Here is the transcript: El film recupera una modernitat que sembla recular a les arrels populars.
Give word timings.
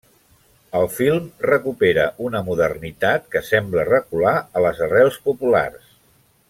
El 0.77 0.87
film 0.93 1.27
recupera 1.49 2.07
una 2.29 2.41
modernitat 2.49 3.29
que 3.37 3.45
sembla 3.53 3.87
recular 3.93 4.35
a 4.41 4.65
les 4.69 4.83
arrels 4.87 5.25
populars. 5.31 5.97